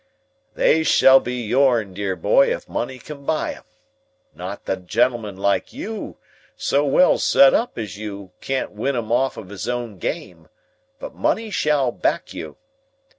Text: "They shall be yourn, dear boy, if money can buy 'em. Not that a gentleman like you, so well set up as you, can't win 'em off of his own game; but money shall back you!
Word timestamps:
"They 0.55 0.81
shall 0.81 1.19
be 1.19 1.43
yourn, 1.43 1.93
dear 1.93 2.15
boy, 2.15 2.51
if 2.51 2.67
money 2.67 2.97
can 2.97 3.23
buy 3.23 3.53
'em. 3.53 3.63
Not 4.33 4.65
that 4.65 4.77
a 4.79 4.81
gentleman 4.81 5.37
like 5.37 5.73
you, 5.73 6.17
so 6.55 6.83
well 6.83 7.19
set 7.19 7.53
up 7.53 7.77
as 7.77 7.99
you, 7.99 8.31
can't 8.41 8.71
win 8.71 8.95
'em 8.95 9.11
off 9.11 9.37
of 9.37 9.49
his 9.49 9.69
own 9.69 9.99
game; 9.99 10.47
but 10.97 11.13
money 11.13 11.51
shall 11.51 11.91
back 11.91 12.33
you! 12.33 12.57